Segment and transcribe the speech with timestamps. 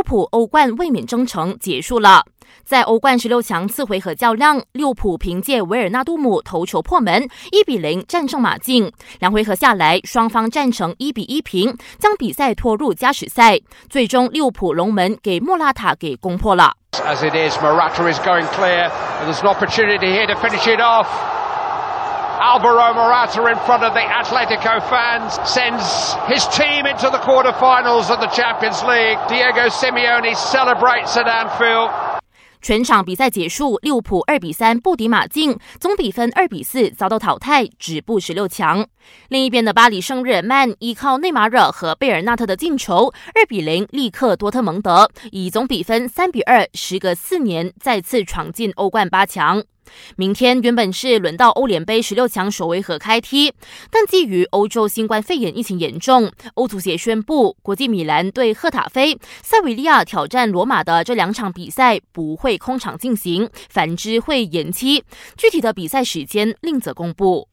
[0.00, 2.24] 利物浦欧冠卫冕征程结束了。
[2.64, 8.90] 在欧冠十六强次回合较量，利物浦凭借维尔纳杜姆头球破门，一比零战胜马竞。
[9.18, 13.60] 两回合下来，双方战成一比一平，将比赛拖入加时赛。
[13.90, 16.72] 最终，利物浦龙门给莫拉塔给攻破了。
[22.40, 28.28] Alvaro Morata in front of the Atletico fans sends his team into the quarterfinals of the
[28.28, 29.18] Champions League.
[29.28, 31.90] Diego Simeone celebrates at Anfield.
[32.62, 38.86] 全场比赛结束，利物浦二比三不敌马竞，总比分二比四遭到淘汰，止步十六强。
[39.28, 49.62] 另一边的巴黎圣日耳曼依靠内马尔和贝尔纳特的进球，二比零力克多特蒙德，以总比分三比二，时隔四年再次闯进欧冠八强。
[50.16, 53.52] 明天原本是轮到欧联杯十六强首回合开踢，
[53.90, 65.02] 但基于欧洲新冠肺炎疫情严重，欧足协宣布国际米兰对赫塔菲、塞维利亚挑战罗马的这两场比赛不会空场进行，反之会延期。
[65.36, 67.48] 具体的比赛时间另则公布。